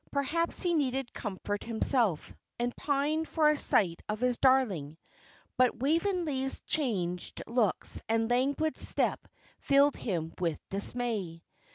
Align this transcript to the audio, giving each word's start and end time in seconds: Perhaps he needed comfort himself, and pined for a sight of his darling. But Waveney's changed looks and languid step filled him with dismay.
Perhaps 0.11 0.63
he 0.63 0.73
needed 0.73 1.13
comfort 1.13 1.63
himself, 1.63 2.33
and 2.57 2.75
pined 2.75 3.27
for 3.27 3.51
a 3.51 3.55
sight 3.55 4.01
of 4.09 4.19
his 4.19 4.39
darling. 4.39 4.97
But 5.57 5.77
Waveney's 5.77 6.61
changed 6.61 7.43
looks 7.45 8.01
and 8.09 8.27
languid 8.27 8.79
step 8.79 9.19
filled 9.59 9.95
him 9.95 10.33
with 10.39 10.59
dismay. 10.69 11.43